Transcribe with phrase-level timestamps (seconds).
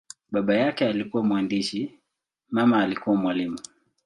[0.31, 1.99] Baba yake alikuwa mwandishi,
[2.49, 3.57] mama alikuwa mwalimu.